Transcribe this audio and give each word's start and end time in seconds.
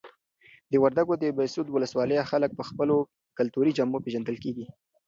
د 0.71 0.73
وردګو 0.83 1.13
د 1.19 1.25
بهسود 1.37 1.67
ولسوالۍ 1.69 2.17
خلک 2.31 2.51
په 2.55 2.63
خپلو 2.69 2.95
کلتوري 3.37 3.71
جامو 3.77 4.03
پیژندل 4.05 4.37
کیږي. 4.43 4.65